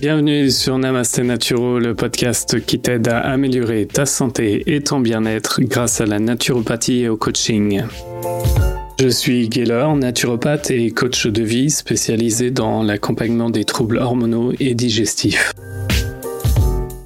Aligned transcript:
Bienvenue 0.00 0.50
sur 0.50 0.78
Namaste 0.78 1.18
Naturo, 1.18 1.78
le 1.78 1.94
podcast 1.94 2.64
qui 2.64 2.80
t'aide 2.80 3.06
à 3.08 3.18
améliorer 3.18 3.86
ta 3.86 4.06
santé 4.06 4.62
et 4.74 4.80
ton 4.80 4.98
bien-être 4.98 5.60
grâce 5.60 6.00
à 6.00 6.06
la 6.06 6.18
naturopathie 6.18 7.00
et 7.00 7.10
au 7.10 7.18
coaching. 7.18 7.82
Je 8.98 9.08
suis 9.08 9.50
Gaylor, 9.50 9.94
naturopathe 9.96 10.70
et 10.70 10.90
coach 10.90 11.26
de 11.26 11.42
vie 11.42 11.68
spécialisé 11.68 12.50
dans 12.50 12.82
l'accompagnement 12.82 13.50
des 13.50 13.64
troubles 13.64 13.98
hormonaux 13.98 14.54
et 14.58 14.74
digestifs. 14.74 15.52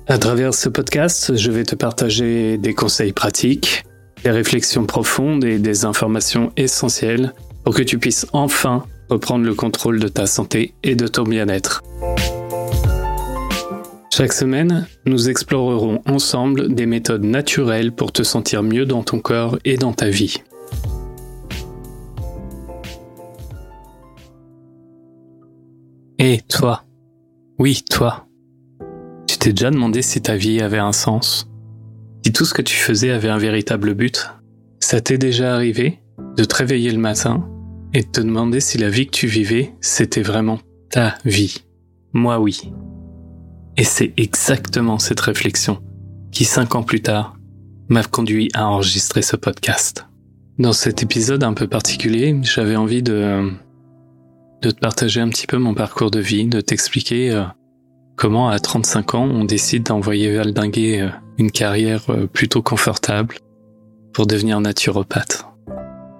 À 0.06 0.18
travers 0.18 0.54
ce 0.54 0.68
podcast, 0.68 1.36
je 1.36 1.50
vais 1.50 1.64
te 1.64 1.74
partager 1.74 2.58
des 2.58 2.74
conseils 2.74 3.12
pratiques, 3.12 3.82
des 4.22 4.30
réflexions 4.30 4.86
profondes 4.86 5.44
et 5.44 5.58
des 5.58 5.84
informations 5.84 6.52
essentielles 6.56 7.32
pour 7.64 7.74
que 7.74 7.82
tu 7.82 7.98
puisses 7.98 8.26
enfin 8.32 8.84
reprendre 9.10 9.44
le 9.44 9.54
contrôle 9.54 9.98
de 9.98 10.06
ta 10.06 10.26
santé 10.26 10.74
et 10.84 10.94
de 10.94 11.08
ton 11.08 11.24
bien-être. 11.24 11.82
Chaque 14.16 14.32
semaine, 14.32 14.86
nous 15.06 15.28
explorerons 15.28 16.00
ensemble 16.06 16.72
des 16.72 16.86
méthodes 16.86 17.24
naturelles 17.24 17.90
pour 17.90 18.12
te 18.12 18.22
sentir 18.22 18.62
mieux 18.62 18.86
dans 18.86 19.02
ton 19.02 19.18
corps 19.18 19.58
et 19.64 19.76
dans 19.76 19.92
ta 19.92 20.08
vie. 20.08 20.36
Et 26.20 26.42
toi? 26.48 26.84
Oui, 27.58 27.82
toi. 27.90 28.28
Tu 29.26 29.36
t'es 29.36 29.52
déjà 29.52 29.72
demandé 29.72 30.00
si 30.00 30.22
ta 30.22 30.36
vie 30.36 30.60
avait 30.60 30.78
un 30.78 30.92
sens? 30.92 31.50
Si 32.24 32.32
tout 32.32 32.44
ce 32.44 32.54
que 32.54 32.62
tu 32.62 32.76
faisais 32.76 33.10
avait 33.10 33.30
un 33.30 33.38
véritable 33.38 33.94
but? 33.94 34.30
Ça 34.78 35.00
t'est 35.00 35.18
déjà 35.18 35.56
arrivé 35.56 35.98
de 36.36 36.44
te 36.44 36.54
réveiller 36.54 36.92
le 36.92 37.00
matin 37.00 37.50
et 37.92 38.02
de 38.02 38.08
te 38.08 38.20
demander 38.20 38.60
si 38.60 38.78
la 38.78 38.90
vie 38.90 39.06
que 39.06 39.16
tu 39.16 39.26
vivais, 39.26 39.74
c'était 39.80 40.22
vraiment 40.22 40.60
ta 40.88 41.16
vie? 41.24 41.64
Moi 42.12 42.38
oui. 42.38 42.60
Et 43.76 43.84
c'est 43.84 44.12
exactement 44.16 44.98
cette 44.98 45.20
réflexion 45.20 45.78
qui, 46.30 46.44
cinq 46.44 46.74
ans 46.74 46.82
plus 46.82 47.00
tard, 47.00 47.36
m'a 47.88 48.02
conduit 48.02 48.50
à 48.54 48.66
enregistrer 48.66 49.22
ce 49.22 49.36
podcast. 49.36 50.06
Dans 50.58 50.72
cet 50.72 51.02
épisode 51.02 51.42
un 51.42 51.54
peu 51.54 51.66
particulier, 51.66 52.36
j'avais 52.42 52.76
envie 52.76 53.02
de, 53.02 53.50
de 54.62 54.70
te 54.70 54.78
partager 54.78 55.20
un 55.20 55.28
petit 55.28 55.46
peu 55.46 55.58
mon 55.58 55.74
parcours 55.74 56.10
de 56.10 56.20
vie, 56.20 56.46
de 56.46 56.60
t'expliquer 56.60 57.32
euh, 57.32 57.42
comment 58.16 58.48
à 58.48 58.58
35 58.58 59.14
ans 59.14 59.24
on 59.24 59.44
décide 59.44 59.84
d'envoyer 59.84 60.36
valdinguer 60.36 61.02
euh, 61.02 61.08
une 61.38 61.50
carrière 61.50 62.02
euh, 62.08 62.26
plutôt 62.26 62.62
confortable 62.62 63.36
pour 64.12 64.26
devenir 64.26 64.60
naturopathe. 64.60 65.46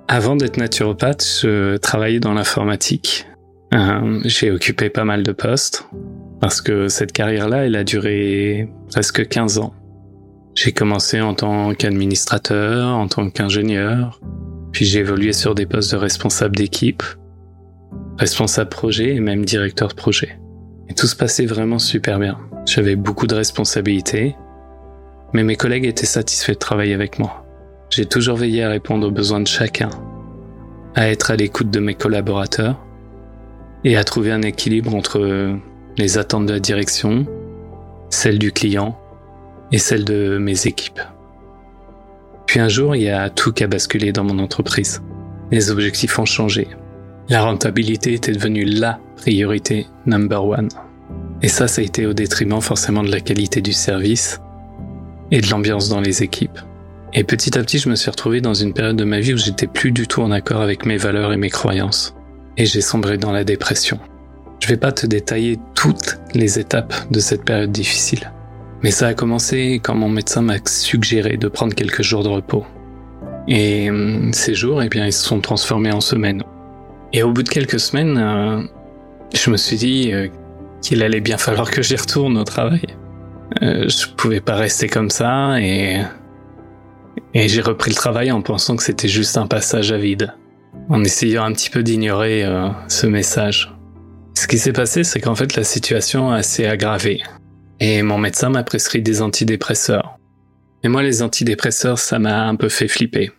Avant 0.09 0.37
d'être 0.37 0.59
naturopathe, 0.59 1.25
je 1.43 1.77
travaillais 1.77 2.21
dans 2.21 2.35
l'informatique. 2.35 3.27
J'ai 4.25 4.53
occupé 4.53 4.89
pas 4.89 5.05
mal 5.05 5.25
de 5.25 5.33
postes, 5.33 5.89
parce 6.41 6.61
que 6.61 6.89
cette 6.89 7.13
carrière-là, 7.13 7.67
elle 7.67 7.77
a 7.77 7.85
duré 7.85 8.69
presque 8.91 9.27
15 9.27 9.59
ans. 9.59 9.75
J'ai 10.55 10.73
commencé 10.73 11.21
en 11.21 11.35
tant 11.35 11.75
qu'administrateur, 11.75 12.89
en 12.89 13.09
tant 13.09 13.29
qu'ingénieur, 13.31 14.21
puis 14.73 14.85
j'ai 14.85 15.01
évolué 15.01 15.33
sur 15.33 15.55
des 15.55 15.67
postes 15.67 15.93
de 15.93 15.97
responsable 15.97 16.57
d'équipe, 16.57 17.03
responsable 18.19 18.71
projet 18.71 19.15
et 19.15 19.21
même 19.21 19.45
directeur 19.45 19.89
de 19.89 19.95
projet. 19.95 20.39
Et 20.89 20.95
tout 20.95 21.07
se 21.07 21.17
passait 21.17 21.47
vraiment 21.47 21.79
super 21.79 22.19
bien. 22.19 22.39
J'avais 22.67 22.97
beaucoup 22.97 23.27
de 23.27 23.35
responsabilités, 23.35 24.37
mais 25.33 25.43
mes 25.43 25.57
collègues 25.57 25.87
étaient 25.87 26.07
satisfaits 26.07 26.53
de 26.53 26.59
travailler 26.59 26.95
avec 26.95 27.19
moi. 27.19 27.45
J'ai 27.91 28.07
toujours 28.07 28.37
veillé 28.37 28.65
à 28.65 28.69
répondre 28.69 29.07
aux 29.07 29.13
besoins 29.13 29.41
de 29.41 29.49
chacun, 29.49 29.91
à 30.95 31.09
être 31.09 31.31
à 31.31 31.37
l'écoute 31.37 31.71
de 31.71 31.81
mes 31.81 31.95
collaborateurs 31.95 32.85
et 33.85 33.97
à 33.97 34.05
trouver 34.05 34.33
un 34.33 34.43
équilibre 34.43 34.95
entre 34.95 35.57
les 35.97 36.19
attentes 36.19 36.47
de 36.47 36.53
la 36.53 36.61
direction, 36.61 37.27
celles 38.11 38.39
du 38.39 38.53
client 38.53 38.99
et 39.73 39.79
celles 39.79 40.05
de 40.05 40.39
mes 40.39 40.67
équipes. 40.67 41.01
Puis 42.47 42.61
un 42.61 42.69
jour, 42.69 42.95
il 42.95 43.03
y 43.03 43.09
a 43.09 43.31
tout 43.31 43.53
qui 43.53 43.65
a 43.65 43.67
basculé 43.67 44.13
dans 44.13 44.25
mon 44.25 44.39
entreprise. 44.39 45.03
Les 45.51 45.71
objectifs 45.71 46.19
ont 46.19 46.25
changé. 46.25 46.69
La 47.29 47.43
rentabilité 47.43 48.13
était 48.13 48.33
devenue 48.33 48.65
la 48.65 48.99
priorité 49.17 49.87
number 50.07 50.45
one. 50.45 50.69
Et 51.43 51.49
ça, 51.49 51.69
ça 51.69 51.81
a 51.81 51.85
été 51.85 52.07
au 52.07 52.13
détriment 52.13 52.61
forcément 52.61 53.03
de 53.03 53.11
la 53.11 53.21
qualité 53.21 53.61
du 53.61 53.73
service 53.73 54.41
et 55.31 55.41
de 55.41 55.49
l'ambiance 55.51 55.89
dans 55.89 56.01
les 56.01 56.23
équipes. 56.23 56.59
Et 57.13 57.25
petit 57.25 57.57
à 57.59 57.63
petit, 57.63 57.79
je 57.79 57.89
me 57.89 57.95
suis 57.95 58.11
retrouvé 58.11 58.41
dans 58.41 58.55
une 58.55 58.75
période 58.75 58.97
de 58.97 59.05
ma 59.05 59.21
vie 59.21 59.35
où 59.35 59.39
j'étais 59.39 59.67
plus 59.67 59.93
du 59.93 60.07
tout 60.07 60.21
en 60.21 60.33
accord 60.33 60.61
avec 60.61 60.85
mes 60.85 60.97
valeurs 60.97 61.33
et 61.33 61.37
mes 61.37 61.51
croyances. 61.51 62.15
Et 62.57 62.67
j'ai 62.67 62.81
sombré 62.81 63.19
dans 63.19 63.33
la 63.33 63.45
dépression. 63.45 63.99
Je 64.65 64.71
vais 64.71 64.79
pas 64.79 64.93
te 64.93 65.07
détailler 65.07 65.59
toutes 65.75 66.19
les 66.33 66.59
étapes 66.59 66.95
de 67.11 67.21
cette 67.21 67.45
période 67.45 67.71
difficile. 67.71 68.33
Mais 68.83 68.91
ça 68.91 69.09
a 69.09 69.13
commencé 69.13 69.79
quand 69.85 69.95
mon 69.95 70.09
médecin 70.09 70.41
m'a 70.41 70.57
suggéré 70.65 71.37
de 71.37 71.49
prendre 71.49 71.75
quelques 71.75 72.01
jours 72.01 72.25
de 72.25 72.31
repos. 72.31 72.65
Et 73.47 73.91
hum, 73.91 74.33
ces 74.33 74.55
jours, 74.55 74.83
eh 74.83 74.89
bien, 74.89 75.05
ils 75.05 75.13
se 75.13 75.23
sont 75.23 75.41
transformés 75.41 75.93
en 75.93 76.01
semaines. 76.01 76.43
Et 77.13 77.23
au 77.23 77.31
bout 77.31 77.43
de 77.43 77.49
quelques 77.51 77.79
semaines, 77.79 78.17
euh, 78.17 78.63
je 79.35 79.51
me 79.51 79.59
suis 79.59 79.77
dit 79.77 80.15
euh, 80.15 80.29
qu'il 80.81 81.03
allait 81.03 81.21
bien 81.21 81.37
falloir 81.37 81.71
que 81.71 81.83
j'y 81.83 81.97
retourne 81.97 82.39
au 82.39 82.45
travail. 82.45 82.87
Euh, 83.61 83.87
je 83.87 84.07
pouvais 84.17 84.41
pas 84.41 84.55
rester 84.55 84.89
comme 84.89 85.11
ça 85.11 85.61
et 85.61 86.01
et 87.35 87.49
j'ai 87.49 87.61
repris 87.61 87.91
le 87.91 87.97
travail 87.97 88.33
en 88.33 88.41
pensant 88.41 88.77
que 88.77 88.83
c'était 88.83 89.09
juste 89.09 89.37
un 89.37 89.47
passage 89.47 89.93
à 89.93 89.99
vide, 89.99 90.33
en 90.89 91.05
essayant 91.05 91.45
un 91.45 91.53
petit 91.53 91.69
peu 91.69 91.83
d'ignorer 91.83 92.49
ce 92.89 93.07
message. 93.07 93.75
Ce 94.45 94.47
qui 94.47 94.59
s'est 94.59 94.75
passé, 94.75 95.05
c'est 95.05 95.23
qu'en 95.23 95.35
fait 95.35 95.57
la 95.57 95.65
situation 95.65 96.43
s'est 96.43 96.67
aggravée. 96.67 97.23
Et 97.81 98.03
mon 98.03 98.19
médecin 98.19 98.51
m'a 98.51 98.63
prescrit 98.63 99.01
des 99.01 99.23
antidépresseurs. 99.23 100.19
Et 100.83 100.89
moi, 100.89 101.03
les 101.03 101.23
antidépresseurs, 101.23 101.99
ça 101.99 102.19
m'a 102.19 102.47
un 102.47 102.55
peu 102.55 102.69
fait 102.69 102.87
flipper. 102.87 103.33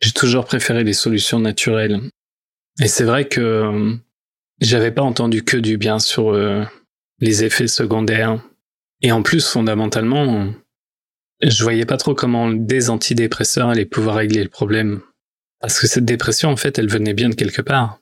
J'ai 0.00 0.12
toujours 0.12 0.46
préféré 0.46 0.84
les 0.84 0.94
solutions 0.94 1.38
naturelles. 1.38 2.00
Et 2.80 2.88
c'est 2.88 3.04
vrai 3.04 3.28
que 3.28 3.42
euh, 3.42 3.94
j'avais 4.62 4.90
pas 4.90 5.02
entendu 5.02 5.44
que 5.44 5.58
du 5.58 5.76
bien 5.76 5.98
sur 5.98 6.30
euh, 6.30 6.64
les 7.20 7.44
effets 7.44 7.68
secondaires. 7.68 8.42
Et 9.02 9.12
en 9.12 9.20
plus, 9.20 9.46
fondamentalement, 9.46 10.50
je 11.42 11.62
voyais 11.62 11.84
pas 11.84 11.98
trop 11.98 12.14
comment 12.14 12.50
des 12.50 12.88
antidépresseurs 12.88 13.68
allaient 13.68 13.84
pouvoir 13.84 14.16
régler 14.16 14.42
le 14.42 14.48
problème. 14.48 15.02
Parce 15.60 15.78
que 15.78 15.86
cette 15.86 16.06
dépression, 16.06 16.48
en 16.48 16.56
fait, 16.56 16.78
elle 16.78 16.88
venait 16.88 17.12
bien 17.12 17.28
de 17.28 17.34
quelque 17.34 17.60
part. 17.60 18.00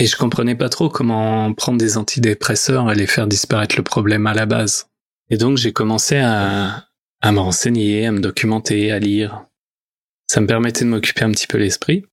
Et 0.00 0.06
je 0.06 0.16
comprenais 0.16 0.54
pas 0.54 0.70
trop 0.70 0.88
comment 0.88 1.52
prendre 1.52 1.76
des 1.76 1.98
antidépresseurs 1.98 2.88
allait 2.88 3.06
faire 3.06 3.26
disparaître 3.26 3.76
le 3.76 3.82
problème 3.82 4.26
à 4.26 4.32
la 4.32 4.46
base. 4.46 4.88
Et 5.28 5.36
donc 5.36 5.58
j'ai 5.58 5.74
commencé 5.74 6.16
à, 6.16 6.86
à 7.20 7.32
me 7.32 7.38
renseigner, 7.38 8.06
à 8.06 8.12
me 8.12 8.20
documenter, 8.20 8.92
à 8.92 8.98
lire. 8.98 9.44
Ça 10.26 10.40
me 10.40 10.46
permettait 10.46 10.86
de 10.86 10.88
m'occuper 10.88 11.24
un 11.24 11.30
petit 11.32 11.46
peu 11.46 11.58
l'esprit. 11.58 12.06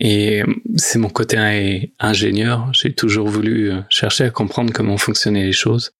Et 0.00 0.42
c'est 0.74 0.98
mon 0.98 1.08
côté 1.08 1.94
ingénieur. 2.00 2.74
J'ai 2.74 2.92
toujours 2.92 3.28
voulu 3.28 3.70
euh, 3.70 3.80
chercher 3.88 4.24
à 4.24 4.30
comprendre 4.30 4.72
comment 4.72 4.98
fonctionnaient 4.98 5.46
les 5.46 5.52
choses 5.52 5.92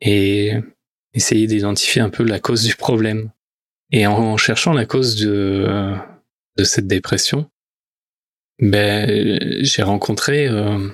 et 0.00 0.52
essayer 1.12 1.48
d'identifier 1.48 2.02
un 2.02 2.08
peu 2.08 2.22
la 2.22 2.38
cause 2.38 2.62
du 2.62 2.76
problème. 2.76 3.32
Et 3.90 4.06
en 4.06 4.36
cherchant 4.36 4.74
la 4.74 4.86
cause 4.86 5.16
de, 5.16 5.92
de 6.56 6.62
cette 6.62 6.86
dépression, 6.86 7.50
ben, 8.60 9.62
j'ai 9.62 9.82
rencontré 9.82 10.46
euh, 10.46 10.88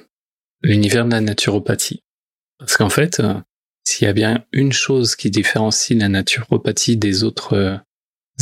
l'univers 0.63 1.05
de 1.05 1.11
la 1.11 1.21
naturopathie. 1.21 2.03
Parce 2.59 2.77
qu'en 2.77 2.89
fait, 2.89 3.21
euh, 3.21 3.35
s'il 3.85 4.07
y 4.07 4.11
a 4.11 4.13
bien 4.13 4.45
une 4.53 4.73
chose 4.73 5.17
qui 5.17 5.31
différencie 5.31 5.99
la 5.99 6.09
naturopathie 6.09 6.97
des 6.97 7.25
autres 7.25 7.55
euh, 7.55 7.77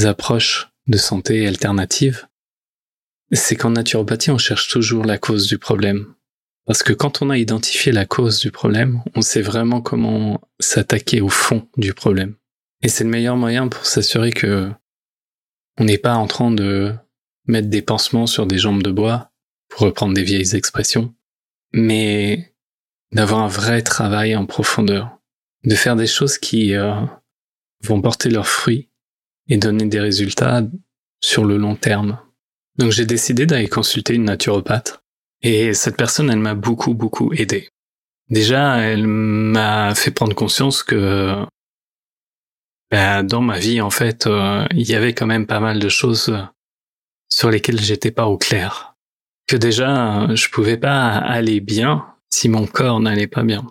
approches 0.06 0.68
de 0.86 0.98
santé 0.98 1.46
alternatives, 1.46 2.26
c'est 3.32 3.56
qu'en 3.56 3.70
naturopathie, 3.70 4.30
on 4.30 4.38
cherche 4.38 4.68
toujours 4.68 5.04
la 5.04 5.18
cause 5.18 5.46
du 5.46 5.58
problème. 5.58 6.14
Parce 6.66 6.82
que 6.82 6.92
quand 6.92 7.20
on 7.20 7.30
a 7.30 7.38
identifié 7.38 7.92
la 7.92 8.06
cause 8.06 8.38
du 8.38 8.50
problème, 8.50 9.02
on 9.14 9.20
sait 9.20 9.42
vraiment 9.42 9.80
comment 9.80 10.40
s'attaquer 10.60 11.20
au 11.20 11.28
fond 11.28 11.68
du 11.76 11.92
problème. 11.92 12.36
Et 12.82 12.88
c'est 12.88 13.04
le 13.04 13.10
meilleur 13.10 13.36
moyen 13.36 13.68
pour 13.68 13.84
s'assurer 13.86 14.30
que 14.30 14.70
on 15.78 15.84
n'est 15.84 15.98
pas 15.98 16.14
en 16.14 16.26
train 16.26 16.50
de 16.50 16.94
mettre 17.46 17.68
des 17.68 17.82
pansements 17.82 18.26
sur 18.26 18.46
des 18.46 18.58
jambes 18.58 18.82
de 18.82 18.90
bois, 18.90 19.30
pour 19.68 19.82
reprendre 19.82 20.14
des 20.14 20.22
vieilles 20.22 20.54
expressions, 20.54 21.14
mais 21.72 22.54
d'avoir 23.12 23.40
un 23.40 23.48
vrai 23.48 23.82
travail 23.82 24.36
en 24.36 24.46
profondeur, 24.46 25.18
de 25.64 25.74
faire 25.74 25.96
des 25.96 26.06
choses 26.06 26.38
qui 26.38 26.74
euh, 26.74 26.94
vont 27.82 28.00
porter 28.00 28.30
leurs 28.30 28.48
fruits 28.48 28.90
et 29.48 29.56
donner 29.56 29.86
des 29.86 30.00
résultats 30.00 30.62
sur 31.20 31.44
le 31.44 31.56
long 31.56 31.76
terme. 31.76 32.18
Donc 32.78 32.90
j'ai 32.92 33.06
décidé 33.06 33.46
d'aller 33.46 33.68
consulter 33.68 34.14
une 34.14 34.24
naturopathe 34.24 35.02
et 35.42 35.74
cette 35.74 35.96
personne, 35.96 36.30
elle 36.30 36.38
m'a 36.38 36.54
beaucoup, 36.54 36.94
beaucoup 36.94 37.32
aidé. 37.34 37.68
Déjà, 38.30 38.78
elle 38.78 39.06
m'a 39.06 39.94
fait 39.94 40.10
prendre 40.10 40.34
conscience 40.34 40.82
que 40.82 41.44
bah, 42.90 43.22
dans 43.22 43.42
ma 43.42 43.58
vie, 43.58 43.80
en 43.80 43.90
fait, 43.90 44.26
euh, 44.26 44.64
il 44.70 44.88
y 44.88 44.94
avait 44.94 45.12
quand 45.12 45.26
même 45.26 45.46
pas 45.46 45.60
mal 45.60 45.78
de 45.78 45.88
choses 45.88 46.34
sur 47.34 47.50
lesquelles 47.50 47.80
j'étais 47.80 48.12
pas 48.12 48.26
au 48.26 48.38
clair. 48.38 48.94
Que 49.48 49.56
déjà, 49.56 50.32
je 50.36 50.48
pouvais 50.50 50.76
pas 50.76 51.08
aller 51.08 51.60
bien 51.60 52.06
si 52.30 52.48
mon 52.48 52.66
corps 52.66 53.00
n'allait 53.00 53.26
pas 53.26 53.42
bien. 53.42 53.66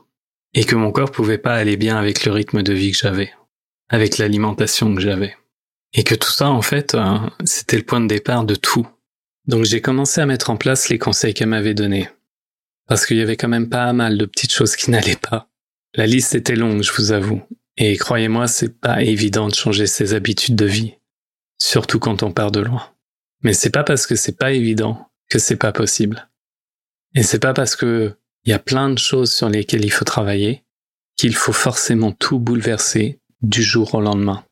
et 0.56 0.66
que 0.66 0.76
mon 0.76 0.92
corps 0.92 1.10
pouvait 1.10 1.40
pas 1.40 1.56
aller 1.56 1.78
bien 1.78 1.98
avec 1.98 2.26
le 2.26 2.32
rythme 2.32 2.62
de 2.62 2.74
vie 2.74 2.92
que 2.92 2.98
j'avais, 2.98 3.34
avec 3.90 4.20
l'alimentation 4.20 4.94
que 4.94 5.02
j'avais. 5.02 5.36
Et 5.94 6.04
que 6.04 6.14
tout 6.14 6.30
ça, 6.32 6.50
en 6.50 6.62
fait, 6.62 6.94
euh, 6.94 7.18
c'était 7.44 7.78
le 7.78 7.84
point 7.84 8.02
de 8.02 8.08
départ 8.08 8.44
de 8.44 8.54
tout. 8.54 8.88
Donc 9.48 9.64
j'ai 9.64 9.82
commencé 9.82 10.22
à 10.22 10.28
mettre 10.28 10.52
en 10.52 10.58
place 10.58 10.90
les 10.90 11.00
conseils 11.00 11.34
qu'elle 11.34 11.48
m'avait 11.48 11.74
donnés. 11.74 12.08
Parce 12.88 13.08
qu'il 13.08 13.18
y 13.18 13.22
avait 13.22 13.36
quand 13.36 13.48
même 13.48 13.70
pas 13.70 13.92
mal 13.94 14.20
de 14.20 14.26
petites 14.26 14.54
choses 14.54 14.76
qui 14.76 14.92
n'allaient 14.92 15.16
pas. 15.16 15.50
La 15.96 16.06
liste 16.06 16.36
était 16.36 16.56
longue, 16.56 16.84
je 16.84 16.94
vous 16.94 17.14
avoue. 17.14 17.42
Et 17.78 17.98
croyez-moi, 17.98 18.48
c'est 18.48 18.80
pas 18.80 19.02
évident 19.02 19.48
de 19.48 19.56
changer 19.56 19.88
ses 19.88 20.14
habitudes 20.14 20.56
de 20.56 20.66
vie. 20.66 20.96
Surtout 21.58 21.98
quand 21.98 22.22
on 22.22 22.32
part 22.32 22.52
de 22.52 22.60
loin. 22.60 22.93
Mais 23.44 23.54
c'est 23.54 23.70
pas 23.70 23.84
parce 23.84 24.08
que 24.08 24.16
c'est 24.16 24.38
pas 24.38 24.54
évident 24.54 25.10
que 25.30 25.40
c'est 25.40 25.58
pas 25.58 25.72
possible. 25.72 26.30
Et 27.16 27.24
c'est 27.24 27.40
pas 27.40 27.54
parce 27.54 27.76
que 27.76 28.16
il 28.46 28.50
y 28.50 28.54
a 28.54 28.60
plein 28.60 28.90
de 28.90 28.98
choses 28.98 29.32
sur 29.32 29.50
lesquelles 29.50 29.86
il 29.86 29.92
faut 29.92 30.06
travailler 30.06 30.64
qu'il 31.16 31.36
faut 31.36 31.54
forcément 31.54 32.12
tout 32.12 32.40
bouleverser 32.40 33.20
du 33.42 33.62
jour 33.62 33.94
au 33.96 34.02
lendemain. 34.02 34.44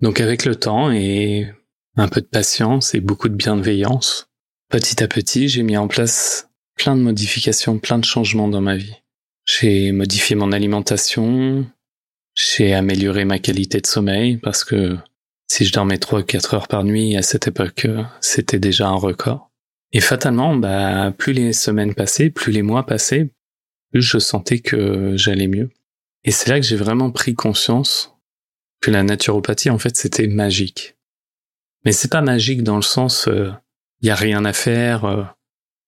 Donc 0.00 0.20
avec 0.20 0.44
le 0.44 0.56
temps 0.56 0.90
et 0.90 1.52
un 1.96 2.08
peu 2.08 2.20
de 2.20 2.26
patience 2.26 2.94
et 2.94 3.00
beaucoup 3.00 3.28
de 3.28 3.34
bienveillance, 3.34 4.28
petit 4.68 5.02
à 5.02 5.08
petit, 5.08 5.48
j'ai 5.48 5.62
mis 5.62 5.76
en 5.76 5.88
place 5.88 6.48
plein 6.76 6.96
de 6.96 7.02
modifications, 7.02 7.78
plein 7.78 7.98
de 7.98 8.04
changements 8.04 8.48
dans 8.48 8.60
ma 8.60 8.76
vie. 8.76 8.94
J'ai 9.44 9.92
modifié 9.92 10.36
mon 10.36 10.52
alimentation, 10.52 11.66
j'ai 12.34 12.74
amélioré 12.74 13.24
ma 13.24 13.38
qualité 13.38 13.80
de 13.80 13.86
sommeil 13.86 14.36
parce 14.36 14.64
que 14.64 14.96
si 15.50 15.64
je 15.64 15.72
dormais 15.72 15.98
3 15.98 16.20
ou 16.20 16.24
4 16.24 16.54
heures 16.54 16.68
par 16.68 16.84
nuit 16.84 17.16
à 17.16 17.22
cette 17.22 17.48
époque, 17.48 17.86
c'était 18.20 18.58
déjà 18.58 18.88
un 18.88 18.94
record. 18.94 19.50
Et 19.92 20.00
fatalement, 20.00 20.54
bah, 20.54 21.12
plus 21.16 21.32
les 21.32 21.52
semaines 21.52 21.94
passaient, 21.94 22.30
plus 22.30 22.52
les 22.52 22.62
mois 22.62 22.84
passaient, 22.84 23.30
plus 23.90 24.02
je 24.02 24.18
sentais 24.18 24.60
que 24.60 25.16
j'allais 25.16 25.48
mieux. 25.48 25.70
Et 26.24 26.30
c'est 26.30 26.50
là 26.50 26.60
que 26.60 26.66
j'ai 26.66 26.76
vraiment 26.76 27.10
pris 27.10 27.34
conscience 27.34 28.14
que 28.80 28.90
la 28.90 29.02
naturopathie, 29.02 29.70
en 29.70 29.78
fait, 29.78 29.96
c'était 29.96 30.26
magique. 30.26 30.96
Mais 31.84 31.92
c'est 31.92 32.10
pas 32.10 32.20
magique 32.20 32.62
dans 32.62 32.76
le 32.76 32.82
sens, 32.82 33.24
il 33.26 33.32
euh, 33.32 33.50
y 34.02 34.10
a 34.10 34.14
rien 34.14 34.44
à 34.44 34.52
faire, 34.52 35.04
euh, 35.04 35.24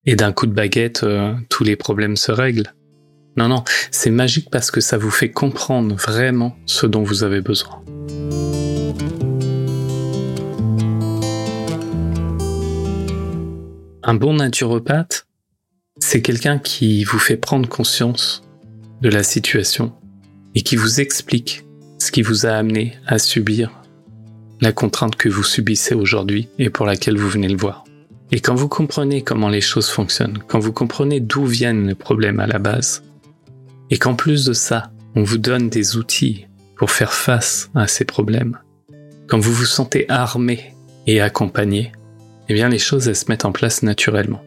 et 0.06 0.16
d'un 0.16 0.32
coup 0.32 0.46
de 0.46 0.52
baguette, 0.52 1.02
euh, 1.02 1.34
tous 1.48 1.64
les 1.64 1.76
problèmes 1.76 2.16
se 2.16 2.32
règlent. 2.32 2.72
Non, 3.36 3.48
non, 3.48 3.64
c'est 3.90 4.10
magique 4.10 4.50
parce 4.50 4.70
que 4.70 4.80
ça 4.80 4.98
vous 4.98 5.10
fait 5.10 5.30
comprendre 5.30 5.94
vraiment 5.94 6.56
ce 6.66 6.86
dont 6.86 7.02
vous 7.02 7.22
avez 7.22 7.40
besoin. 7.40 7.84
Un 14.10 14.14
bon 14.14 14.34
naturopathe, 14.34 15.28
c'est 16.00 16.20
quelqu'un 16.20 16.58
qui 16.58 17.04
vous 17.04 17.20
fait 17.20 17.36
prendre 17.36 17.68
conscience 17.68 18.42
de 19.02 19.08
la 19.08 19.22
situation 19.22 19.92
et 20.56 20.62
qui 20.62 20.74
vous 20.74 21.00
explique 21.00 21.64
ce 22.00 22.10
qui 22.10 22.22
vous 22.22 22.44
a 22.44 22.50
amené 22.50 22.98
à 23.06 23.20
subir 23.20 23.70
la 24.60 24.72
contrainte 24.72 25.14
que 25.14 25.28
vous 25.28 25.44
subissez 25.44 25.94
aujourd'hui 25.94 26.48
et 26.58 26.70
pour 26.70 26.86
laquelle 26.86 27.16
vous 27.18 27.28
venez 27.28 27.46
le 27.46 27.56
voir. 27.56 27.84
Et 28.32 28.40
quand 28.40 28.56
vous 28.56 28.66
comprenez 28.66 29.22
comment 29.22 29.48
les 29.48 29.60
choses 29.60 29.88
fonctionnent, 29.88 30.42
quand 30.48 30.58
vous 30.58 30.72
comprenez 30.72 31.20
d'où 31.20 31.46
viennent 31.46 31.86
les 31.86 31.94
problèmes 31.94 32.40
à 32.40 32.48
la 32.48 32.58
base, 32.58 33.04
et 33.90 33.98
qu'en 33.98 34.16
plus 34.16 34.44
de 34.44 34.54
ça, 34.54 34.90
on 35.14 35.22
vous 35.22 35.38
donne 35.38 35.68
des 35.68 35.96
outils 35.96 36.48
pour 36.74 36.90
faire 36.90 37.12
face 37.12 37.70
à 37.76 37.86
ces 37.86 38.04
problèmes, 38.04 38.58
quand 39.28 39.38
vous 39.38 39.52
vous 39.52 39.66
sentez 39.66 40.10
armé 40.10 40.74
et 41.06 41.20
accompagné, 41.20 41.92
eh 42.50 42.54
bien 42.54 42.68
les 42.68 42.78
choses 42.78 43.08
elles 43.08 43.16
se 43.16 43.26
mettent 43.28 43.44
en 43.44 43.52
place 43.52 43.82
naturellement. 43.82 44.42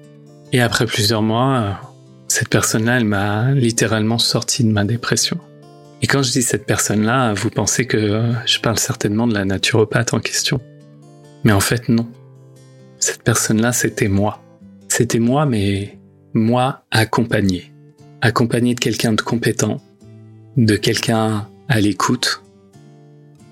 Et 0.52 0.62
après 0.62 0.86
plusieurs 0.86 1.22
mois, 1.22 1.80
cette 2.28 2.50
personne-là, 2.50 2.98
elle 2.98 3.06
m'a 3.06 3.52
littéralement 3.52 4.18
sorti 4.18 4.64
de 4.64 4.70
ma 4.70 4.86
dépression. 4.86 5.40
Et 6.02 6.08
quand 6.08 6.22
je 6.22 6.32
dis 6.32 6.42
cette 6.42 6.66
personne-là, 6.66 7.34
vous 7.34 7.50
pensez 7.50 7.86
que 7.86 8.32
je 8.46 8.60
parle 8.60 8.78
certainement 8.78 9.26
de 9.26 9.34
la 9.34 9.46
naturopathe 9.46 10.14
en 10.14 10.20
question. 10.20 10.60
Mais 11.44 11.52
en 11.52 11.60
fait, 11.60 11.90
non. 11.90 12.08
Cette 13.00 13.24
personne-là, 13.24 13.72
c'était 13.72 14.10
moi. 14.10 14.42
C'était 14.90 15.20
moi, 15.20 15.46
mais 15.46 15.98
moi 16.34 16.84
accompagné 16.92 17.74
accompagné 18.24 18.74
de 18.74 18.80
quelqu'un 18.80 19.12
de 19.12 19.22
compétent, 19.22 19.82
de 20.56 20.78
quelqu'un 20.78 21.50
à 21.68 21.82
l'écoute, 21.82 22.42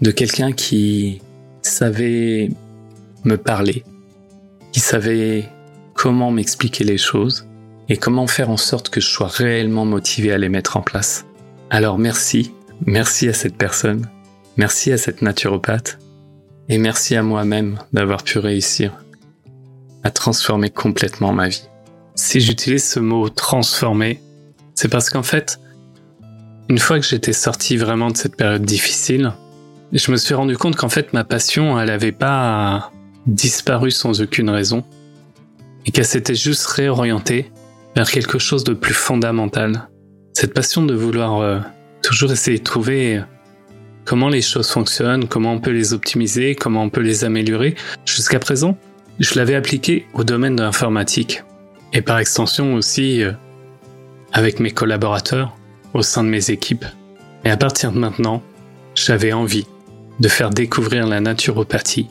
de 0.02 0.12
quelqu'un 0.12 0.54
qui 0.54 1.22
savait 1.62 2.50
me 3.26 3.36
parler, 3.36 3.84
qui 4.72 4.80
savait 4.80 5.50
comment 5.94 6.32
m'expliquer 6.32 6.84
les 6.84 6.98
choses 6.98 7.48
et 7.90 7.98
comment 7.98 8.28
faire 8.28 8.50
en 8.50 8.58
sorte 8.58 8.90
que 8.90 9.02
je 9.02 9.08
sois 9.08 9.28
réellement 9.28 9.86
motivé 9.86 10.32
à 10.32 10.38
les 10.38 10.50
mettre 10.50 10.78
en 10.78 10.82
place. 10.82 11.26
Alors 11.70 11.98
merci, 11.98 12.54
merci 12.86 13.28
à 13.28 13.34
cette 13.34 13.58
personne, 13.58 14.08
merci 14.58 14.92
à 14.92 14.98
cette 14.98 15.22
naturopathe 15.22 16.00
et 16.70 16.78
merci 16.78 17.16
à 17.16 17.24
moi-même 17.24 17.80
d'avoir 17.94 18.24
pu 18.24 18.40
réussir 18.40 18.94
à 20.04 20.12
transformer 20.12 20.70
complètement 20.70 21.34
ma 21.34 21.50
vie. 21.50 21.68
Si 22.16 22.40
j'utilise 22.40 22.88
ce 22.88 23.00
mot 23.00 23.30
transformer, 23.30 24.22
c'est 24.74 24.90
parce 24.90 25.10
qu'en 25.10 25.24
fait, 25.24 25.60
une 26.70 26.80
fois 26.80 27.00
que 27.00 27.06
j'étais 27.06 27.34
sorti 27.34 27.78
vraiment 27.78 28.10
de 28.10 28.18
cette 28.18 28.36
période 28.36 28.64
difficile, 28.64 29.34
je 29.92 30.12
me 30.12 30.18
suis 30.18 30.34
rendu 30.34 30.58
compte 30.58 30.76
qu'en 30.76 30.90
fait 30.90 31.14
ma 31.14 31.24
passion, 31.24 31.80
elle 31.80 31.88
n'avait 31.88 32.14
pas 32.14 32.92
disparu 33.28 33.92
sans 33.92 34.22
aucune 34.22 34.50
raison, 34.50 34.84
et 35.86 35.92
qu'elle 35.92 36.06
s'était 36.06 36.36
juste 36.36 36.66
réorientée 36.68 37.52
vers 37.96 38.10
quelque 38.10 38.40
chose 38.40 38.64
de 38.64 38.74
plus 38.74 38.94
fondamental. 38.94 39.90
Cette 40.34 40.54
passion 40.54 40.84
de 40.84 40.94
vouloir 40.94 41.40
euh, 41.40 41.60
toujours 42.02 42.32
essayer 42.32 42.60
de 42.60 42.64
trouver 42.64 43.18
euh, 43.18 43.22
comment 44.06 44.30
les 44.30 44.42
choses 44.42 44.70
fonctionnent, 44.70 45.28
comment 45.28 45.54
on 45.54 45.60
peut 45.60 45.72
les 45.72 45.94
optimiser, 45.94 46.56
comment 46.56 46.84
on 46.84 46.90
peut 46.90 47.02
les 47.02 47.24
améliorer. 47.24 47.76
Jusqu'à 48.06 48.40
présent, 48.40 48.78
je 49.20 49.36
l'avais 49.36 49.56
appliqué 49.56 50.06
au 50.14 50.24
domaine 50.24 50.56
de 50.56 50.64
l'informatique, 50.64 51.44
et 51.94 52.02
par 52.02 52.20
extension 52.20 52.76
aussi 52.76 53.24
euh, 53.24 53.34
avec 54.34 54.60
mes 54.60 54.72
collaborateurs 54.72 55.56
au 55.94 56.02
sein 56.02 56.24
de 56.24 56.30
mes 56.30 56.52
équipes. 56.52 56.86
Et 57.44 57.50
à 57.50 57.58
partir 57.58 57.92
de 57.92 58.00
maintenant, 58.00 58.42
j'avais 58.96 59.34
envie 59.34 59.66
de 60.20 60.28
faire 60.28 60.52
découvrir 60.52 61.08
la 61.08 61.20
naturopathie 61.20 62.08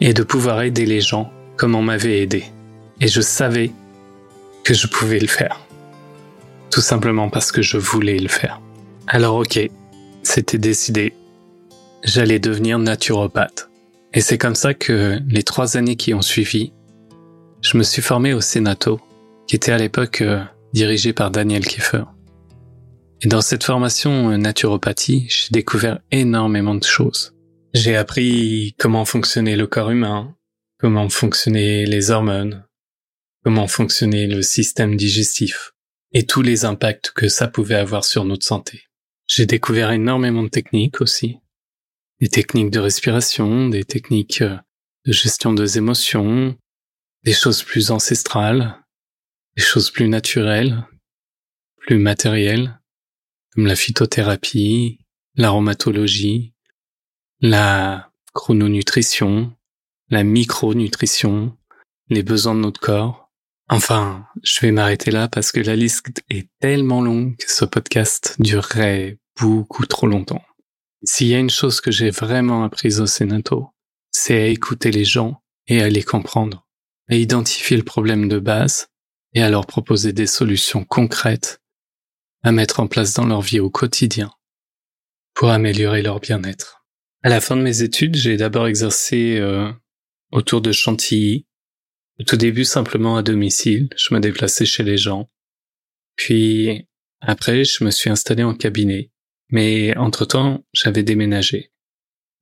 et 0.00 0.12
de 0.12 0.22
pouvoir 0.22 0.62
aider 0.62 0.86
les 0.86 1.00
gens 1.00 1.32
comme 1.56 1.74
on 1.74 1.82
m'avait 1.82 2.20
aidé. 2.20 2.44
Et 3.00 3.08
je 3.08 3.20
savais 3.20 3.72
que 4.64 4.74
je 4.74 4.86
pouvais 4.86 5.18
le 5.18 5.26
faire. 5.26 5.60
Tout 6.70 6.80
simplement 6.80 7.30
parce 7.30 7.52
que 7.52 7.62
je 7.62 7.76
voulais 7.78 8.18
le 8.18 8.28
faire. 8.28 8.60
Alors 9.06 9.36
ok, 9.36 9.58
c'était 10.22 10.58
décidé. 10.58 11.14
J'allais 12.04 12.38
devenir 12.38 12.78
naturopathe. 12.78 13.70
Et 14.12 14.20
c'est 14.20 14.38
comme 14.38 14.54
ça 14.54 14.74
que 14.74 15.18
les 15.28 15.42
trois 15.42 15.76
années 15.76 15.96
qui 15.96 16.14
ont 16.14 16.22
suivi, 16.22 16.72
je 17.60 17.76
me 17.76 17.82
suis 17.82 18.02
formé 18.02 18.34
au 18.34 18.40
Sénato, 18.40 19.00
qui 19.46 19.56
était 19.56 19.72
à 19.72 19.78
l'époque 19.78 20.20
euh, 20.20 20.42
dirigé 20.72 21.12
par 21.12 21.30
Daniel 21.30 21.64
Kiefer. 21.64 22.04
Et 23.22 23.28
dans 23.28 23.40
cette 23.40 23.64
formation 23.64 24.30
euh, 24.30 24.36
naturopathie, 24.36 25.26
j'ai 25.28 25.48
découvert 25.50 26.00
énormément 26.10 26.74
de 26.74 26.84
choses. 26.84 27.35
J'ai 27.76 27.94
appris 27.94 28.74
comment 28.78 29.04
fonctionnait 29.04 29.54
le 29.54 29.66
corps 29.66 29.90
humain, 29.90 30.34
comment 30.78 31.10
fonctionnaient 31.10 31.84
les 31.84 32.10
hormones, 32.10 32.66
comment 33.44 33.68
fonctionnait 33.68 34.26
le 34.26 34.40
système 34.40 34.96
digestif 34.96 35.74
et 36.14 36.24
tous 36.24 36.40
les 36.40 36.64
impacts 36.64 37.10
que 37.10 37.28
ça 37.28 37.48
pouvait 37.48 37.74
avoir 37.74 38.06
sur 38.06 38.24
notre 38.24 38.46
santé. 38.46 38.84
J'ai 39.26 39.44
découvert 39.44 39.90
énormément 39.90 40.42
de 40.42 40.48
techniques 40.48 41.02
aussi. 41.02 41.36
Des 42.18 42.30
techniques 42.30 42.70
de 42.70 42.78
respiration, 42.78 43.68
des 43.68 43.84
techniques 43.84 44.40
euh, 44.40 44.56
de 45.04 45.12
gestion 45.12 45.52
des 45.52 45.76
émotions, 45.76 46.56
des 47.24 47.34
choses 47.34 47.62
plus 47.62 47.90
ancestrales, 47.90 48.82
des 49.54 49.62
choses 49.62 49.90
plus 49.90 50.08
naturelles, 50.08 50.86
plus 51.76 51.98
matérielles, 51.98 52.80
comme 53.50 53.66
la 53.66 53.76
phytothérapie, 53.76 54.98
l'aromatologie, 55.34 56.54
la 57.40 58.10
chrononutrition, 58.32 59.54
la 60.08 60.24
micronutrition, 60.24 61.56
les 62.08 62.22
besoins 62.22 62.54
de 62.54 62.60
notre 62.60 62.80
corps. 62.80 63.30
Enfin, 63.68 64.26
je 64.42 64.60
vais 64.60 64.72
m'arrêter 64.72 65.10
là 65.10 65.28
parce 65.28 65.52
que 65.52 65.60
la 65.60 65.76
liste 65.76 66.22
est 66.30 66.48
tellement 66.60 67.02
longue 67.02 67.36
que 67.36 67.50
ce 67.50 67.64
podcast 67.64 68.36
durerait 68.38 69.18
beaucoup 69.40 69.84
trop 69.86 70.06
longtemps. 70.06 70.42
S'il 71.02 71.26
y 71.28 71.34
a 71.34 71.38
une 71.38 71.50
chose 71.50 71.80
que 71.80 71.90
j'ai 71.90 72.10
vraiment 72.10 72.64
apprise 72.64 73.00
au 73.00 73.06
Sénato, 73.06 73.68
c'est 74.10 74.40
à 74.40 74.46
écouter 74.46 74.90
les 74.90 75.04
gens 75.04 75.42
et 75.66 75.82
à 75.82 75.88
les 75.88 76.02
comprendre, 76.02 76.66
à 77.08 77.16
identifier 77.16 77.76
le 77.76 77.82
problème 77.82 78.28
de 78.28 78.38
base 78.38 78.88
et 79.34 79.42
à 79.42 79.50
leur 79.50 79.66
proposer 79.66 80.12
des 80.12 80.26
solutions 80.26 80.84
concrètes 80.84 81.60
à 82.42 82.52
mettre 82.52 82.80
en 82.80 82.86
place 82.86 83.12
dans 83.12 83.26
leur 83.26 83.42
vie 83.42 83.60
au 83.60 83.70
quotidien 83.70 84.32
pour 85.34 85.50
améliorer 85.50 86.00
leur 86.00 86.20
bien-être. 86.20 86.85
À 87.22 87.28
la 87.28 87.40
fin 87.40 87.56
de 87.56 87.62
mes 87.62 87.82
études, 87.82 88.16
j'ai 88.16 88.36
d'abord 88.36 88.68
exercé 88.68 89.38
euh, 89.38 89.70
autour 90.32 90.60
de 90.60 90.72
Chantilly. 90.72 91.46
Au 92.20 92.24
tout 92.24 92.36
début, 92.36 92.64
simplement 92.64 93.16
à 93.16 93.22
domicile, 93.22 93.88
je 93.96 94.14
me 94.14 94.20
déplaçais 94.20 94.64
chez 94.64 94.82
les 94.82 94.96
gens. 94.96 95.28
Puis, 96.16 96.86
Après, 97.20 97.64
je 97.64 97.82
me 97.82 97.90
suis 97.90 98.10
installé 98.10 98.42
en 98.42 98.54
cabinet, 98.54 99.10
mais 99.50 99.96
entre-temps, 99.96 100.64
j'avais 100.72 101.02
déménagé. 101.02 101.72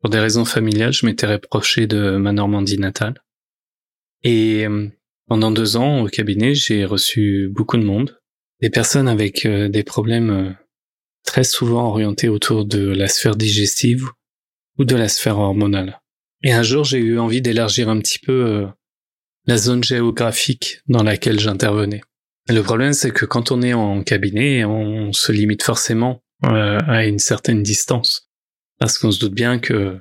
Pour 0.00 0.11
des 0.11 0.19
raisons 0.19 0.45
familiales, 0.45 0.93
je 0.93 1.07
m'étais 1.07 1.26
rapproché 1.26 1.87
de 1.87 2.16
ma 2.16 2.33
Normandie 2.33 2.78
natale. 2.78 3.23
Et 4.23 4.66
euh, 4.66 4.88
pendant 5.28 5.50
deux 5.50 5.76
ans 5.76 6.02
au 6.02 6.09
cabinet, 6.09 6.54
j'ai 6.54 6.85
reçu 6.85 7.49
beaucoup 7.50 7.76
de 7.76 7.85
monde, 7.85 8.21
des 8.61 8.71
personnes 8.71 9.09
avec 9.09 9.47
euh, 9.47 9.69
des 9.69 9.85
problèmes 9.85 10.31
euh, 10.31 10.52
très 11.25 11.45
souvent 11.45 11.88
orientés 11.88 12.28
autour 12.28 12.64
de 12.64 12.88
la 12.88 13.09
sphère 13.09 13.37
digestive 13.37 14.07
ou 14.78 14.85
de 14.85 14.97
la 14.97 15.09
sphère 15.09 15.38
hormonale. 15.38 16.00
Et 16.43 16.52
un 16.52 16.62
jour, 16.62 16.85
j'ai 16.85 16.99
eu 16.99 17.19
envie 17.19 17.40
d'élargir 17.43 17.88
un 17.88 17.99
petit 17.99 18.19
peu 18.19 18.66
la 19.47 19.57
zone 19.57 19.85
géographique 19.85 20.81
dans 20.88 21.02
laquelle 21.02 21.40
j'intervenais. 21.40 22.02
Le 22.49 22.61
problème, 22.61 22.93
c'est 22.93 23.11
que 23.11 23.25
quand 23.25 23.52
on 23.52 23.62
est 23.62 23.73
en 23.73 24.02
cabinet, 24.02 24.64
on 24.64 25.12
se 25.12 25.33
limite 25.33 25.62
forcément 25.62 26.23
euh, 26.45 26.78
à 26.87 27.07
une 27.07 27.19
certaine 27.19 27.62
distance. 27.62 28.28
Parce 28.78 28.99
qu'on 28.99 29.11
se 29.11 29.21
doute 29.21 29.35
bien 29.35 29.59
que 29.59 29.99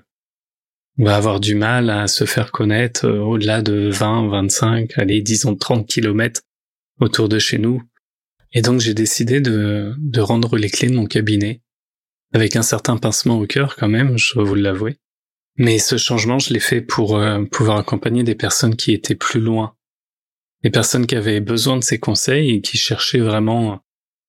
on 0.99 1.05
va 1.05 1.15
avoir 1.15 1.39
du 1.39 1.55
mal 1.55 1.89
à 1.89 2.07
se 2.07 2.25
faire 2.25 2.51
connaître 2.51 3.07
euh, 3.07 3.19
au-delà 3.19 3.61
de 3.61 3.89
20, 3.89 4.27
25, 4.29 4.91
allez, 4.97 5.21
disons 5.21 5.55
30 5.55 5.87
kilomètres 5.87 6.41
autour 6.99 7.29
de 7.29 7.39
chez 7.39 7.57
nous. 7.57 7.81
Et 8.51 8.61
donc 8.61 8.81
j'ai 8.81 8.93
décidé 8.93 9.39
de, 9.39 9.95
de 9.97 10.21
rendre 10.21 10.57
les 10.57 10.69
clés 10.69 10.89
de 10.89 10.95
mon 10.95 11.05
cabinet, 11.05 11.61
avec 12.33 12.55
un 12.55 12.63
certain 12.63 12.97
pincement 12.97 13.39
au 13.39 13.45
cœur 13.45 13.75
quand 13.75 13.87
même, 13.87 14.17
je 14.17 14.33
dois 14.33 14.43
vous 14.43 14.55
l'avouer. 14.55 14.97
Mais 15.57 15.77
ce 15.77 15.97
changement, 15.97 16.39
je 16.39 16.51
l'ai 16.51 16.59
fait 16.59 16.81
pour 16.81 17.17
euh, 17.17 17.43
pouvoir 17.45 17.77
accompagner 17.77 18.23
des 18.23 18.35
personnes 18.35 18.75
qui 18.75 18.91
étaient 18.91 19.15
plus 19.15 19.39
loin. 19.39 19.75
Des 20.63 20.71
personnes 20.71 21.05
qui 21.05 21.15
avaient 21.15 21.41
besoin 21.41 21.77
de 21.77 21.83
ces 21.83 21.99
conseils 21.99 22.55
et 22.55 22.61
qui 22.61 22.77
cherchaient 22.77 23.19
vraiment 23.19 23.81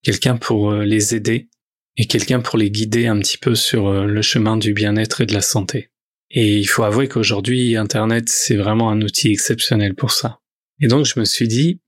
quelqu'un 0.02 0.36
pour 0.36 0.70
euh, 0.70 0.84
les 0.84 1.14
aider 1.14 1.48
et 1.96 2.06
quelqu'un 2.06 2.40
pour 2.40 2.58
les 2.58 2.70
guider 2.70 3.06
un 3.06 3.18
petit 3.20 3.38
peu 3.38 3.54
sur 3.54 3.88
euh, 3.88 4.04
le 4.04 4.20
chemin 4.20 4.58
du 4.58 4.74
bien-être 4.74 5.22
et 5.22 5.26
de 5.26 5.32
la 5.32 5.40
santé. 5.40 5.90
Et 6.30 6.58
il 6.58 6.66
faut 6.66 6.82
avouer 6.82 7.08
qu'aujourd'hui, 7.08 7.76
Internet, 7.76 8.28
c'est 8.28 8.56
vraiment 8.56 8.90
un 8.90 9.00
outil 9.00 9.30
exceptionnel 9.30 9.94
pour 9.94 10.10
ça. 10.10 10.40
Et 10.80 10.88
donc, 10.88 11.06
je 11.06 11.18
me 11.18 11.24
suis 11.24 11.48
dit, 11.48 11.80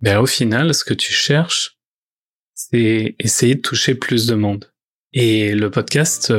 ben, 0.00 0.18
au 0.18 0.26
final, 0.26 0.74
ce 0.74 0.84
que 0.84 0.94
tu 0.94 1.12
cherches, 1.12 1.78
c'est 2.54 3.14
essayer 3.18 3.56
de 3.56 3.60
toucher 3.60 3.94
plus 3.94 4.26
de 4.26 4.34
monde. 4.34 4.73
Et 5.14 5.54
le 5.54 5.70
podcast, 5.70 6.32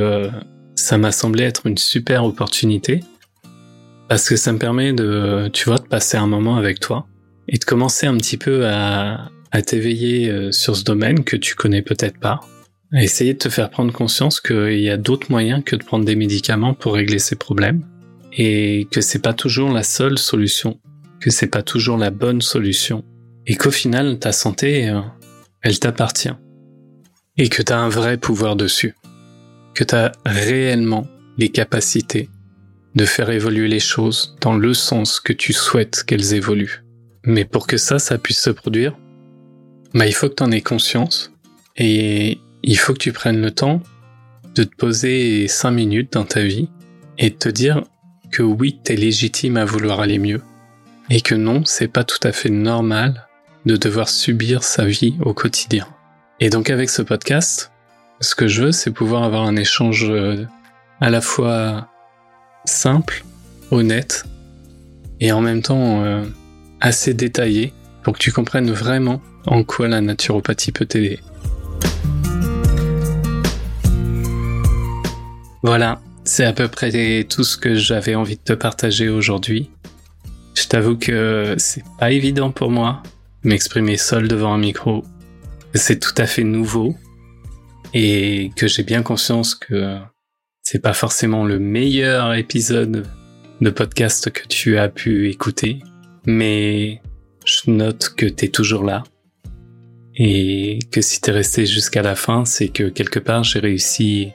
ça 0.75 0.97
m'a 0.97 1.11
semblé 1.11 1.43
être 1.43 1.65
une 1.65 1.77
super 1.77 2.25
opportunité 2.25 3.01
parce 4.07 4.29
que 4.29 4.35
ça 4.35 4.51
me 4.51 4.59
permet 4.59 4.93
de, 4.93 5.49
tu 5.51 5.65
vois, 5.65 5.79
de 5.79 5.87
passer 5.87 6.17
un 6.17 6.27
moment 6.27 6.57
avec 6.57 6.79
toi 6.79 7.07
et 7.47 7.57
de 7.57 7.63
commencer 7.63 8.05
un 8.05 8.17
petit 8.17 8.37
peu 8.37 8.67
à, 8.67 9.29
à 9.51 9.61
t'éveiller 9.61 10.29
euh, 10.29 10.51
sur 10.51 10.75
ce 10.75 10.83
domaine 10.83 11.23
que 11.23 11.35
tu 11.35 11.55
connais 11.55 11.81
peut-être 11.81 12.19
pas, 12.19 12.41
à 12.93 13.03
essayer 13.03 13.33
de 13.33 13.39
te 13.39 13.49
faire 13.49 13.69
prendre 13.69 13.91
conscience 13.93 14.39
qu'il 14.41 14.79
y 14.79 14.89
a 14.89 14.97
d'autres 14.97 15.31
moyens 15.31 15.63
que 15.63 15.75
de 15.75 15.83
prendre 15.83 16.05
des 16.05 16.15
médicaments 16.15 16.73
pour 16.73 16.93
régler 16.93 17.19
ces 17.19 17.35
problèmes 17.35 17.85
et 18.33 18.87
que 18.91 19.01
c'est 19.01 19.21
pas 19.21 19.33
toujours 19.33 19.71
la 19.71 19.83
seule 19.83 20.17
solution, 20.17 20.79
que 21.19 21.29
c'est 21.29 21.47
pas 21.47 21.63
toujours 21.63 21.97
la 21.97 22.11
bonne 22.11 22.41
solution 22.41 23.03
et 23.47 23.55
qu'au 23.55 23.71
final 23.71 24.19
ta 24.19 24.31
santé, 24.31 24.89
euh, 24.89 25.01
elle 25.61 25.79
t'appartient 25.79 26.33
et 27.37 27.49
que 27.49 27.61
tu 27.61 27.73
as 27.73 27.79
un 27.79 27.89
vrai 27.89 28.17
pouvoir 28.17 28.55
dessus 28.55 28.95
que 29.75 29.83
tu 29.83 29.93
as 29.93 30.13
réellement 30.25 31.05
les 31.37 31.49
capacités 31.49 32.29
de 32.95 33.05
faire 33.05 33.29
évoluer 33.29 33.67
les 33.67 33.81
choses 33.81 34.37
dans 34.39 34.55
le 34.55 34.73
sens 34.73 35.19
que 35.19 35.33
tu 35.33 35.51
souhaites 35.51 36.03
qu'elles 36.05 36.33
évoluent. 36.33 36.85
Mais 37.25 37.43
pour 37.43 37.67
que 37.67 37.77
ça, 37.77 37.99
ça 37.99 38.17
puisse 38.17 38.39
se 38.39 38.49
produire, 38.49 38.95
bah, 39.93 40.07
il 40.07 40.13
faut 40.13 40.29
que 40.29 40.35
tu 40.35 40.43
en 40.43 40.51
aies 40.51 40.61
conscience 40.61 41.33
et 41.75 42.39
il 42.63 42.77
faut 42.77 42.93
que 42.93 42.99
tu 42.99 43.11
prennes 43.11 43.41
le 43.41 43.51
temps 43.51 43.83
de 44.55 44.63
te 44.63 44.75
poser 44.75 45.47
cinq 45.49 45.71
minutes 45.71 46.13
dans 46.13 46.23
ta 46.23 46.41
vie 46.41 46.69
et 47.17 47.29
de 47.29 47.35
te 47.35 47.49
dire 47.49 47.83
que 48.31 48.43
oui, 48.43 48.79
tu 48.83 48.93
es 48.93 48.95
légitime 48.95 49.57
à 49.57 49.65
vouloir 49.65 49.99
aller 49.99 50.19
mieux 50.19 50.41
et 51.09 51.19
que 51.19 51.35
non, 51.35 51.65
c'est 51.65 51.89
pas 51.89 52.05
tout 52.05 52.25
à 52.25 52.31
fait 52.31 52.49
normal 52.49 53.27
de 53.65 53.75
devoir 53.75 54.07
subir 54.07 54.63
sa 54.63 54.85
vie 54.85 55.15
au 55.21 55.33
quotidien. 55.33 55.87
Et 56.41 56.49
donc 56.49 56.69
avec 56.69 56.89
ce 56.89 57.01
podcast, 57.01 57.71
ce 58.19 58.35
que 58.35 58.49
je 58.49 58.65
veux, 58.65 58.71
c'est 58.73 58.91
pouvoir 58.91 59.23
avoir 59.23 59.43
un 59.43 59.55
échange 59.55 60.09
euh, 60.09 60.45
à 60.99 61.09
la 61.09 61.21
fois 61.21 61.87
simple, 62.65 63.23
honnête, 63.71 64.25
et 65.21 65.31
en 65.31 65.39
même 65.39 65.61
temps 65.61 66.03
euh, 66.03 66.25
assez 66.81 67.13
détaillé 67.13 67.71
pour 68.03 68.13
que 68.13 68.19
tu 68.19 68.33
comprennes 68.33 68.69
vraiment 68.69 69.21
en 69.45 69.63
quoi 69.63 69.87
la 69.87 70.01
naturopathie 70.01 70.73
peut 70.73 70.85
t'aider. 70.85 71.21
Voilà, 75.63 76.01
c'est 76.25 76.43
à 76.43 76.51
peu 76.51 76.67
près 76.67 77.25
tout 77.29 77.45
ce 77.45 77.55
que 77.55 77.75
j'avais 77.75 78.15
envie 78.15 78.35
de 78.35 78.41
te 78.41 78.53
partager 78.53 79.07
aujourd'hui. 79.07 79.71
Je 80.53 80.67
t'avoue 80.67 80.97
que 80.97 81.55
c'est 81.57 81.83
pas 81.97 82.11
évident 82.11 82.51
pour 82.51 82.71
moi 82.71 83.01
m'exprimer 83.43 83.95
seul 83.95 84.27
devant 84.27 84.53
un 84.53 84.57
micro. 84.57 85.05
C'est 85.75 85.99
tout 85.99 86.13
à 86.17 86.25
fait 86.25 86.45
nouveau 86.45 86.95
et 87.93 88.49
que 88.55 88.65
j'ai 88.65 88.83
bien 88.83 89.03
conscience 89.03 89.55
que 89.55 89.97
c'est 90.61 90.81
pas 90.81 90.93
forcément 90.93 91.43
le 91.43 91.59
meilleur 91.59 92.33
épisode 92.33 93.05
de 93.59 93.69
podcast 93.69 94.31
que 94.31 94.47
tu 94.47 94.77
as 94.77 94.87
pu 94.87 95.29
écouter, 95.29 95.79
mais 96.25 97.01
je 97.45 97.69
note 97.69 98.13
que 98.15 98.25
t'es 98.25 98.47
toujours 98.47 98.85
là 98.85 99.03
et 100.15 100.79
que 100.91 101.01
si 101.01 101.19
t'es 101.19 101.31
resté 101.31 101.65
jusqu'à 101.65 102.01
la 102.01 102.15
fin, 102.15 102.45
c'est 102.45 102.69
que 102.69 102.87
quelque 102.87 103.19
part 103.19 103.43
j'ai 103.43 103.59
réussi 103.59 104.31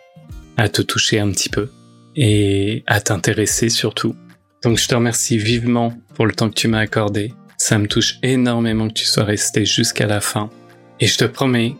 à 0.58 0.68
te 0.68 0.82
toucher 0.82 1.20
un 1.20 1.30
petit 1.30 1.48
peu 1.48 1.70
et 2.16 2.84
à 2.86 3.00
t'intéresser 3.00 3.70
surtout. 3.70 4.14
Donc 4.62 4.76
je 4.76 4.86
te 4.86 4.94
remercie 4.94 5.38
vivement 5.38 5.94
pour 6.14 6.26
le 6.26 6.32
temps 6.32 6.50
que 6.50 6.54
tu 6.54 6.68
m'as 6.68 6.80
accordé. 6.80 7.32
Ça 7.56 7.78
me 7.78 7.88
touche 7.88 8.18
énormément 8.22 8.88
que 8.88 8.94
tu 8.94 9.06
sois 9.06 9.24
resté 9.24 9.64
jusqu'à 9.64 10.06
la 10.06 10.20
fin. 10.20 10.50
Et 11.00 11.06
je 11.06 11.16
te 11.16 11.24
promets 11.24 11.76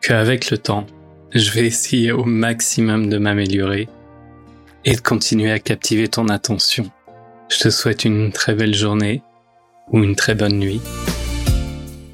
qu'avec 0.00 0.50
le 0.50 0.58
temps, 0.58 0.84
je 1.32 1.52
vais 1.52 1.64
essayer 1.64 2.10
au 2.10 2.24
maximum 2.24 3.08
de 3.08 3.16
m'améliorer 3.16 3.88
et 4.84 4.96
de 4.96 5.00
continuer 5.00 5.52
à 5.52 5.60
captiver 5.60 6.08
ton 6.08 6.28
attention. 6.28 6.90
Je 7.50 7.58
te 7.58 7.70
souhaite 7.70 8.04
une 8.04 8.32
très 8.32 8.54
belle 8.54 8.74
journée 8.74 9.22
ou 9.90 10.02
une 10.02 10.16
très 10.16 10.34
bonne 10.34 10.58
nuit. 10.58 10.80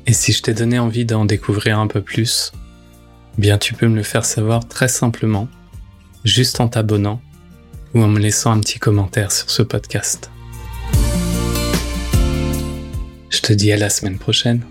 Et 0.07 0.13
si 0.13 0.33
je 0.33 0.43
t'ai 0.43 0.53
donné 0.53 0.79
envie 0.79 1.07
d'en 1.07 1.25
découvrir 1.25 1.79
un 1.79 1.87
peu 1.87 2.03
plus, 2.03 2.53
bien 3.39 3.57
tu 3.57 3.73
peux 3.73 3.89
me 3.89 3.97
le 3.97 4.03
faire 4.03 4.27
savoir 4.27 4.69
très 4.69 4.89
simplement, 4.89 5.49
juste 6.25 6.61
en 6.61 6.69
t'abonnant 6.69 7.23
ou 7.95 8.03
en 8.03 8.09
me 8.09 8.21
laissant 8.21 8.53
un 8.53 8.61
petit 8.61 8.79
commentaire 8.79 9.33
sur 9.33 9.49
ce 9.49 9.63
podcast. 9.63 10.31
Je 13.31 13.41
te 13.41 13.55
dis 13.55 13.73
à 13.73 13.79
la 13.79 13.89
semaine 13.89 14.19
prochaine. 14.19 14.63